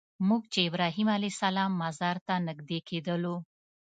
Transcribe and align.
موږ 0.27 0.41
چې 0.53 0.59
ابراهیم 0.69 1.07
علیه 1.17 1.33
السلام 1.35 1.71
مزار 1.83 2.17
ته 2.27 2.33
نږدې 2.47 2.79
کېدلو. 2.89 3.35